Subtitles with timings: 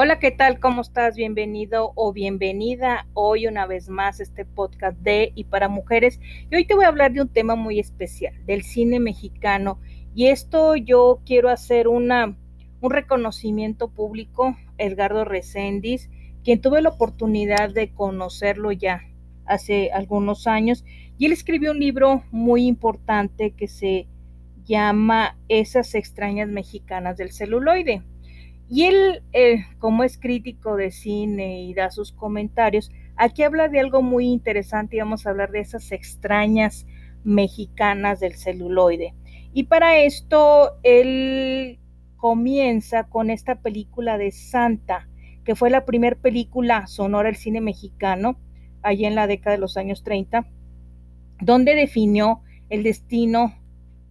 [0.00, 0.60] Hola, ¿qué tal?
[0.60, 1.16] ¿Cómo estás?
[1.16, 6.20] Bienvenido o bienvenida hoy una vez más a este podcast de y para mujeres.
[6.48, 9.80] Y hoy te voy a hablar de un tema muy especial, del cine mexicano.
[10.14, 12.38] Y esto yo quiero hacer una,
[12.80, 16.10] un reconocimiento público, Edgardo Recendis,
[16.44, 19.02] quien tuve la oportunidad de conocerlo ya
[19.46, 20.84] hace algunos años.
[21.18, 24.06] Y él escribió un libro muy importante que se
[24.64, 28.04] llama Esas extrañas mexicanas del celuloide.
[28.70, 33.80] Y él, eh, como es crítico de cine y da sus comentarios, aquí habla de
[33.80, 36.86] algo muy interesante y vamos a hablar de esas extrañas
[37.24, 39.14] mexicanas del celuloide.
[39.54, 41.78] Y para esto, él
[42.16, 45.08] comienza con esta película de Santa,
[45.44, 48.38] que fue la primera película sonora del cine mexicano,
[48.82, 50.46] allí en la década de los años 30,
[51.40, 53.54] donde definió el destino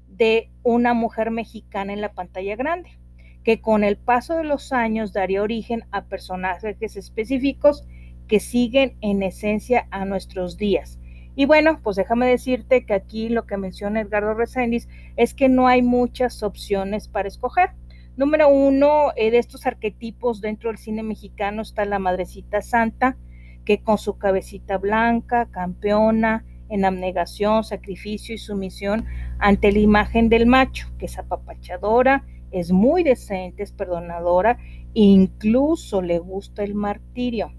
[0.07, 2.98] de una mujer mexicana en la pantalla grande
[3.47, 7.87] que con el paso de los años daría origen a personajes específicos
[8.27, 10.99] que siguen en esencia a nuestros días.
[11.34, 15.70] Y bueno, pues déjame decirte que aquí lo que menciona Edgardo Reséndiz es que no
[15.70, 17.70] hay muchas opciones para escoger.
[18.17, 23.15] Número uno, eh, de estos arquetipos dentro del cine mexicano está la Madrecita Santa,
[23.63, 29.05] que con su cabecita blanca, campeona, en abnegación, sacrificio y sumisión
[29.40, 34.57] ante la imagen del macho, que es apapachadora, es muy decente, es perdonadora,
[34.93, 37.51] incluso le gusta el martirio.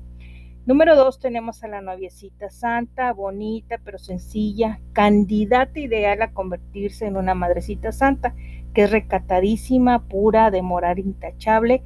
[0.67, 7.17] Número dos, tenemos a la noviecita santa, bonita, pero sencilla, candidata ideal a convertirse en
[7.17, 8.35] una madrecita santa,
[8.75, 11.83] que es recatadísima, pura, de moral intachable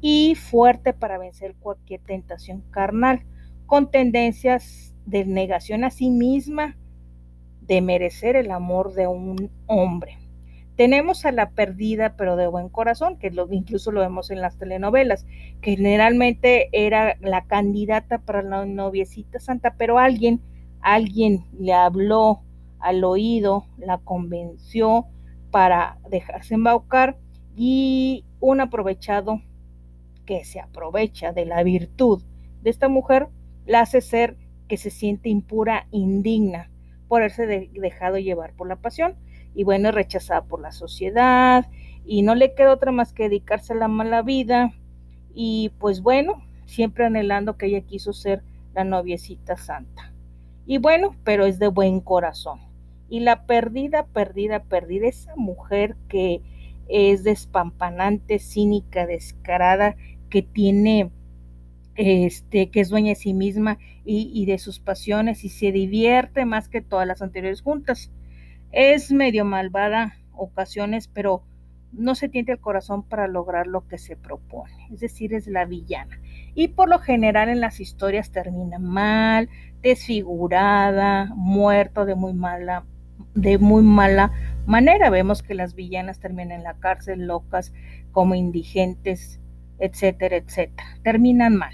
[0.00, 3.24] y fuerte para vencer cualquier tentación carnal,
[3.66, 6.76] con tendencias de negación a sí misma,
[7.60, 10.18] de merecer el amor de un hombre.
[10.76, 15.26] Tenemos a la perdida, pero de buen corazón, que incluso lo vemos en las telenovelas,
[15.60, 20.40] que generalmente era la candidata para la noviecita santa, pero alguien,
[20.80, 22.40] alguien le habló
[22.78, 25.06] al oído, la convenció
[25.50, 27.18] para dejarse embaucar
[27.54, 29.42] y un aprovechado
[30.24, 32.22] que se aprovecha de la virtud
[32.62, 33.28] de esta mujer
[33.66, 34.36] la hace ser
[34.70, 36.70] que se siente impura, indigna
[37.08, 39.16] por haberse dejado llevar por la pasión
[39.52, 41.68] y bueno, rechazada por la sociedad
[42.04, 44.72] y no le queda otra más que dedicarse a la mala vida
[45.34, 50.12] y pues bueno, siempre anhelando que ella quiso ser la noviecita santa.
[50.66, 52.60] Y bueno, pero es de buen corazón.
[53.08, 56.42] Y la perdida, perdida, perdida, esa mujer que
[56.88, 59.96] es despampanante, cínica, descarada,
[60.28, 61.10] que tiene,
[61.96, 66.44] este, que es dueña de sí misma y, y de sus pasiones y se divierte
[66.44, 68.10] más que todas las anteriores juntas.
[68.72, 71.42] Es medio malvada ocasiones, pero
[71.92, 75.64] no se tiente el corazón para lograr lo que se propone, es decir, es la
[75.64, 76.20] villana.
[76.54, 79.48] Y por lo general en las historias termina mal,
[79.82, 82.84] desfigurada, muerto de muy mala
[83.34, 84.32] de muy mala
[84.66, 85.10] manera.
[85.10, 87.72] Vemos que las villanas terminan en la cárcel, locas,
[88.12, 89.40] como indigentes,
[89.78, 90.98] etcétera, etcétera.
[91.02, 91.72] Terminan mal.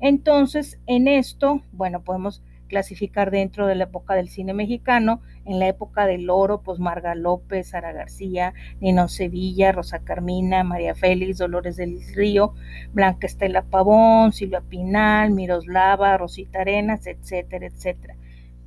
[0.00, 5.68] Entonces, en esto, bueno, podemos clasificar dentro de la época del cine mexicano, en la
[5.68, 11.76] época del oro, pues Marga López, Sara García, Nino Sevilla, Rosa Carmina, María Félix, Dolores
[11.76, 12.54] del Río,
[12.92, 18.16] Blanca Estela Pavón, Silvia Pinal, Miroslava, Rosita Arenas, etcétera, etcétera.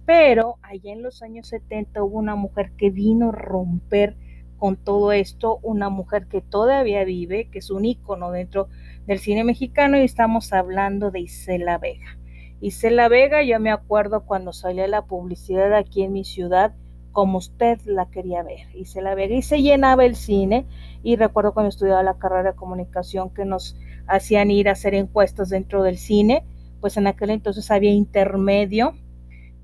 [0.05, 4.15] Pero allá en los años 70 hubo una mujer que vino a romper
[4.59, 8.67] con todo esto, una mujer que todavía vive, que es un ícono dentro
[9.07, 12.17] del cine mexicano y estamos hablando de Isela Vega.
[12.61, 16.75] Isela Vega, yo me acuerdo cuando salía la publicidad aquí en mi ciudad,
[17.11, 18.67] como usted la quería ver.
[18.75, 20.67] Isela Vega, y se llenaba el cine.
[21.01, 23.77] Y recuerdo cuando estudiaba la carrera de comunicación que nos
[24.07, 26.43] hacían ir a hacer encuestas dentro del cine,
[26.81, 28.93] pues en aquel entonces había intermedio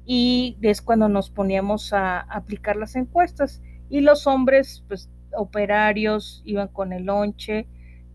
[0.06, 3.62] y es cuando nos poníamos a aplicar las encuestas.
[3.90, 7.68] Y los hombres, pues operarios, iban con el lonche,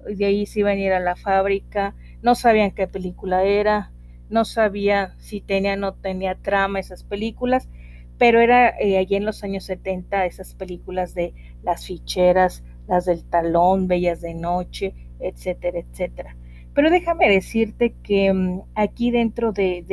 [0.06, 3.92] de ahí se iban a ir a la fábrica, no sabían qué película era,
[4.28, 7.68] no sabía si tenía o no tenía trama esas películas,
[8.18, 13.24] pero era eh, allí en los años 70 esas películas de las ficheras, las del
[13.24, 16.36] talón, Bellas de Noche, etcétera, etcétera.
[16.74, 19.84] Pero déjame decirte que mm, aquí dentro de,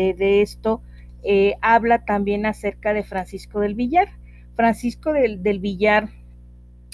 [0.41, 0.81] esto
[1.23, 4.09] eh, habla también acerca de Francisco del Villar.
[4.57, 6.09] Francisco del, Villar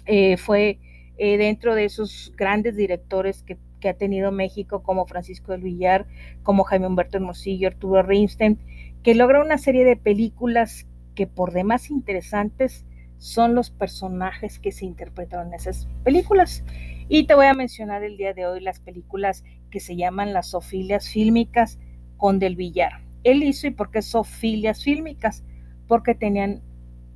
[0.06, 0.80] eh, fue
[1.18, 6.08] dentro de esos grandes directores que que ha tenido México, como Francisco del Villar,
[6.42, 8.58] como Jaime Humberto Hermosillo, Arturo Rimstein,
[9.04, 12.86] que logra una serie de películas que por demás interesantes
[13.18, 16.64] son los personajes que se interpretaron en esas películas.
[17.10, 20.52] Y te voy a mencionar el día de hoy las películas que se llaman las
[20.52, 21.78] sofilias fílmicas
[22.16, 23.02] con Del Villar.
[23.26, 25.44] Él hizo, ¿y por qué sofilias fílmicas?
[25.90, 26.62] Porque tenían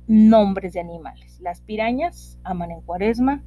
[0.08, 1.38] nombres de animales.
[1.40, 3.42] Las pirañas aman en cuaresma,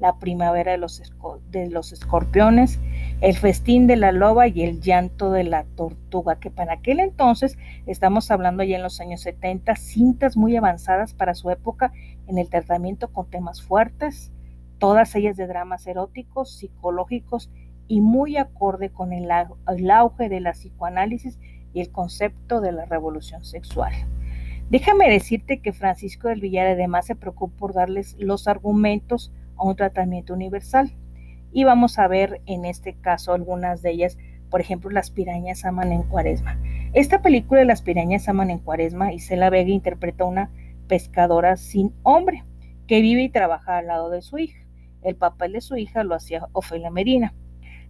[0.00, 1.02] la primavera de los,
[1.50, 2.80] de los escorpiones,
[3.20, 7.58] el festín de la loba y el llanto de la tortuga, que para aquel entonces,
[7.86, 11.92] estamos hablando ya en los años 70, cintas muy avanzadas para su época
[12.26, 14.32] en el tratamiento con temas fuertes,
[14.78, 17.50] todas ellas de dramas eróticos, psicológicos
[17.86, 19.28] y muy acorde con el,
[19.68, 21.38] el auge de la psicoanálisis
[21.72, 23.92] y el concepto de la revolución sexual.
[24.70, 29.76] Déjame decirte que Francisco del Villar además se preocupó por darles los argumentos a un
[29.76, 30.92] tratamiento universal.
[31.52, 34.18] Y vamos a ver en este caso algunas de ellas,
[34.50, 36.58] por ejemplo, Las pirañas aman en cuaresma.
[36.92, 40.50] Esta película de Las pirañas aman en cuaresma, Isela Vega interpreta a una
[40.88, 42.44] pescadora sin hombre
[42.86, 44.58] que vive y trabaja al lado de su hija.
[45.02, 47.34] El papel de su hija lo hacía Ofelia Medina.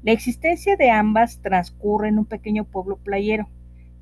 [0.02, 3.48] La existencia de ambas transcurre en un pequeño pueblo playero,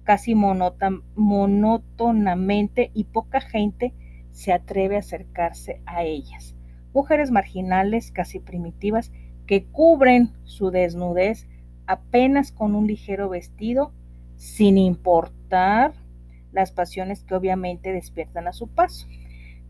[0.04, 3.94] casi monótonamente y poca gente
[4.30, 6.54] se atreve a acercarse a ellas
[6.92, 9.12] mujeres marginales, casi primitivas,
[9.46, 11.48] que cubren su desnudez
[11.86, 13.92] apenas con un ligero vestido,
[14.36, 15.92] sin importar
[16.52, 19.06] las pasiones que obviamente despiertan a su paso.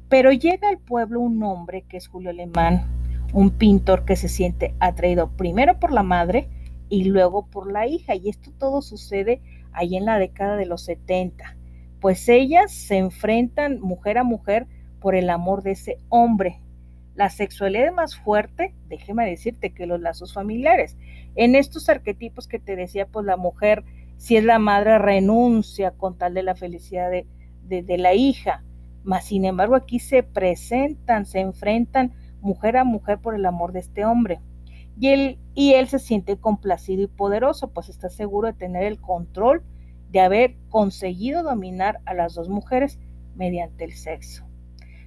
[0.08, 2.84] Pero llega al pueblo un hombre que es Julio Alemán,
[3.32, 6.48] un pintor que se siente atraído primero por la madre
[6.88, 8.14] y luego por la hija.
[8.14, 9.40] Y esto todo sucede
[9.72, 11.56] ahí en la década de los 70.
[12.00, 14.66] Pues ellas se enfrentan mujer a mujer
[15.00, 16.62] por el amor de ese hombre
[17.14, 20.96] la sexualidad es más fuerte, déjeme decirte, que los lazos familiares.
[21.34, 23.84] En estos arquetipos que te decía, pues la mujer,
[24.16, 27.26] si es la madre, renuncia con tal de la felicidad de,
[27.64, 28.64] de, la hija.
[29.04, 33.80] Mas, sin embargo, aquí se presentan, se enfrentan mujer a mujer por el amor de
[33.80, 34.40] este hombre.
[34.98, 39.00] Y él, y él se siente complacido y poderoso, pues está seguro de tener el
[39.00, 39.62] control
[40.10, 42.98] de haber conseguido dominar a las dos mujeres
[43.34, 44.46] mediante el sexo.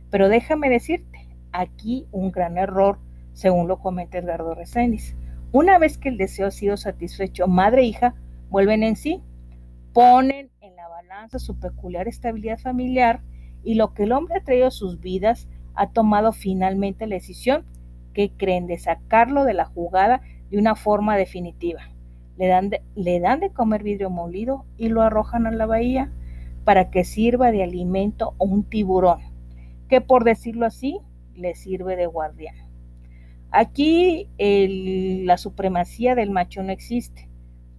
[0.09, 2.99] Pero déjame decirte, aquí un gran error,
[3.33, 5.15] según lo comenta Edgardo Reséndiz.
[5.51, 8.15] Una vez que el deseo ha sido satisfecho, madre e hija
[8.49, 9.23] vuelven en sí,
[9.93, 13.21] ponen en la balanza su peculiar estabilidad familiar
[13.63, 17.65] y lo que el hombre ha traído a sus vidas ha tomado finalmente la decisión
[18.13, 20.21] que creen de sacarlo de la jugada
[20.57, 21.81] una forma definitiva.
[22.37, 26.11] Le dan de, le dan de comer vidrio molido y lo arrojan a la bahía
[26.63, 29.21] para que sirva de alimento a un tiburón,
[29.87, 30.99] que por decirlo así,
[31.35, 32.55] le sirve de guardián.
[33.51, 37.29] Aquí la supremacía del macho no existe,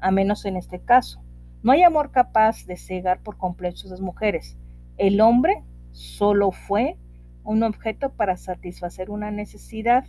[0.00, 1.22] a menos en este caso.
[1.62, 4.56] No hay amor capaz de cegar por completo a las mujeres.
[4.96, 6.96] El hombre solo fue
[7.44, 10.04] un objeto para satisfacer una necesidad.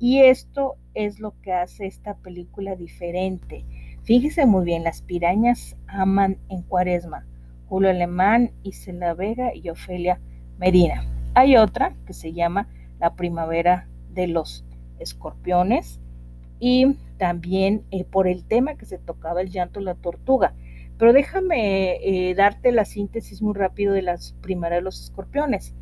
[0.00, 3.66] Y esto es lo que hace esta película diferente.
[4.02, 7.26] Fíjese muy bien, las pirañas aman en cuaresma.
[7.68, 10.18] Julio Alemán, Isela Vega y Ofelia
[10.58, 11.04] Medina.
[11.34, 12.66] Hay otra que se llama
[12.98, 14.64] La Primavera de los
[14.98, 16.00] Escorpiones
[16.58, 20.54] y también eh, por el tema que se tocaba el llanto de la tortuga.
[20.96, 25.74] Pero déjame eh, darte la síntesis muy rápido de las primeras de los escorpiones.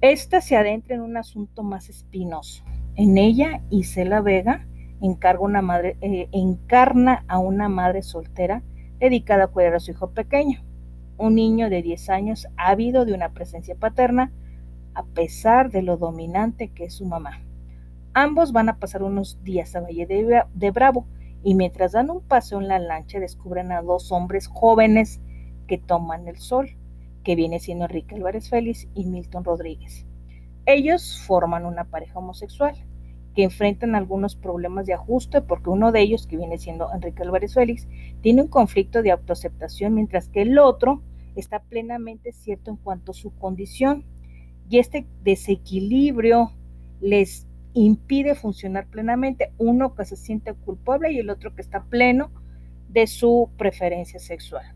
[0.00, 2.64] Esta se adentra en un asunto más espinoso.
[2.98, 4.66] En ella, Isela Vega
[5.00, 8.64] encarga una madre, eh, encarna a una madre soltera
[8.98, 10.64] dedicada a cuidar a su hijo pequeño,
[11.16, 14.32] un niño de 10 años ávido de una presencia paterna,
[14.94, 17.40] a pesar de lo dominante que es su mamá.
[18.14, 21.06] Ambos van a pasar unos días a Valle de, Bravo
[21.44, 25.20] y mientras dan un paseo en la lancha descubren a dos hombres jóvenes
[25.68, 26.70] que toman el sol,
[27.22, 30.04] que viene siendo Enrique Álvarez Félix y Milton Rodríguez.
[30.66, 32.74] Ellos forman una pareja homosexual
[33.38, 37.54] que enfrentan algunos problemas de ajuste porque uno de ellos, que viene siendo Enrique Álvarez
[37.54, 37.86] Félix,
[38.20, 41.04] tiene un conflicto de autoaceptación mientras que el otro
[41.36, 44.04] está plenamente cierto en cuanto a su condición
[44.68, 46.50] y este desequilibrio
[47.00, 52.32] les impide funcionar plenamente, uno que se siente culpable y el otro que está pleno
[52.88, 54.74] de su preferencia sexual.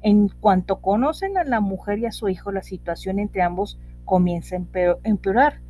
[0.00, 4.56] En cuanto conocen a la mujer y a su hijo, la situación entre ambos comienza
[4.56, 5.61] a empeorar.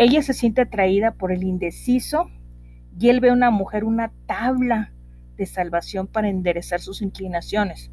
[0.00, 2.30] Ella se siente atraída por el indeciso
[2.98, 4.94] y él ve a una mujer una tabla
[5.36, 7.90] de salvación para enderezar sus inclinaciones.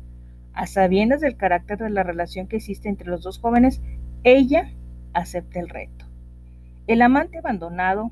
[0.53, 3.81] A sabiendas del carácter de la relación que existe entre los dos jóvenes,
[4.23, 4.71] ella
[5.11, 6.05] acepta el reto.
[6.87, 8.11] El amante abandonado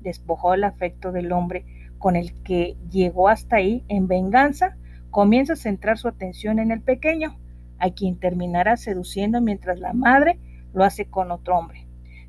[0.00, 4.76] despojó el afecto del hombre con el que llegó hasta ahí en venganza,
[5.12, 7.38] comienza a centrar su atención en el pequeño,
[7.78, 10.40] a quien terminará seduciendo mientras la madre
[10.74, 11.85] lo hace con otro hombre.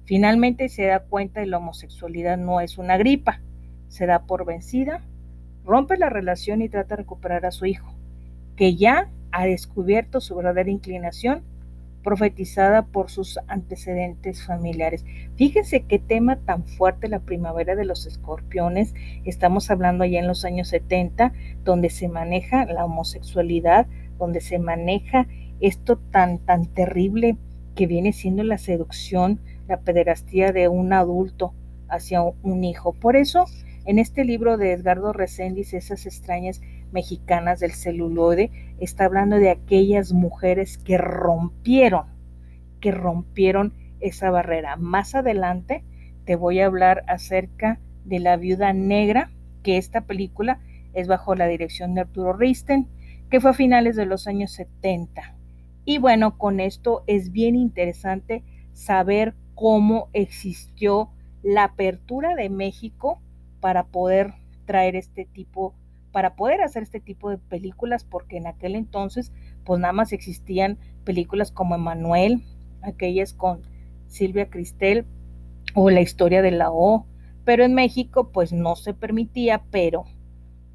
[0.07, 3.41] Finalmente se da cuenta de la homosexualidad no es una gripa,
[3.89, 5.01] se da por vencida,
[5.65, 7.93] rompe la relación y trata de recuperar a su hijo,
[8.55, 11.43] que ya ha descubierto su verdadera inclinación
[12.03, 15.03] profetizada por sus antecedentes familiares.
[15.35, 18.93] Fíjense qué tema tan fuerte la primavera de los escorpiones.
[19.25, 21.33] Estamos hablando allá en los años 70,
[21.65, 23.87] donde se maneja la homosexualidad,
[24.17, 25.27] donde se maneja
[25.59, 27.35] esto tan, tan terrible
[27.75, 31.53] que viene siendo la seducción, la pederastía de un adulto
[31.89, 32.93] hacia un hijo.
[32.93, 33.45] Por eso,
[33.86, 40.13] en este libro de Edgardo Reséndiz, esas extrañas mexicanas del celuloide, está hablando de aquellas
[40.13, 42.05] mujeres que rompieron,
[42.79, 44.75] que rompieron esa barrera.
[44.75, 45.83] Más adelante
[46.25, 49.31] te voy a hablar acerca de la viuda negra,
[49.63, 50.62] que esta película
[50.93, 52.88] es bajo la dirección de Arturo Risten,
[53.29, 55.36] que fue a finales de los años 70.
[55.86, 58.43] Y bueno, con esto es bien interesante
[58.74, 61.09] saber cómo existió
[61.41, 63.19] la apertura de México
[63.59, 64.35] para poder
[64.65, 65.73] traer este tipo
[66.11, 69.31] para poder hacer este tipo de películas, porque en aquel entonces
[69.65, 72.43] pues nada más existían películas como Emanuel,
[72.83, 73.61] aquellas con
[74.07, 75.05] Silvia Cristel
[75.73, 77.07] o La historia de la O,
[77.43, 80.05] pero en México pues no se permitía, pero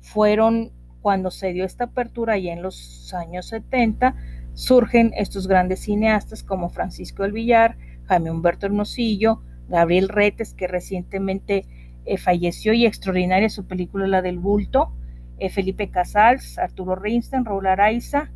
[0.00, 4.16] fueron cuando se dio esta apertura y en los años 70
[4.54, 7.76] surgen estos grandes cineastas como Francisco del Villar,
[8.12, 11.64] Jaime Humberto Hermosillo, Gabriel Retes, que recientemente
[12.04, 14.92] eh, falleció y extraordinaria su película La del Bulto,
[15.38, 18.30] eh, Felipe Casals, Arturo Reinstein, Raúl Araiza.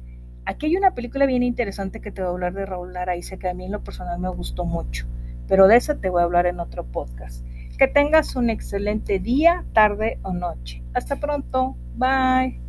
[0.46, 3.48] Aquí hay una película bien interesante que te voy a hablar de Raúl Araiza que
[3.48, 5.06] a mí en lo personal me gustó mucho,
[5.46, 7.44] pero de esa te voy a hablar en otro podcast.
[7.76, 10.82] Que tengas un excelente día, tarde o noche.
[10.94, 11.76] Hasta pronto.
[11.96, 12.65] Bye.